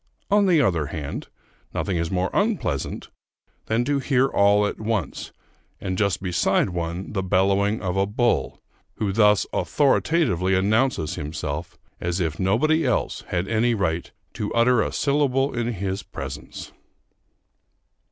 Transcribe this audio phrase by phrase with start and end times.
[0.31, 1.27] On the other hand,
[1.75, 3.09] nothing is more unpleasant
[3.67, 5.31] than to hear all at once,
[5.79, 8.59] and just beside one, the bellowing of a bull,
[8.95, 14.91] who thus authoritatively announces himself, as if nobody else had any right to utter a
[14.91, 16.71] syllable in his presence.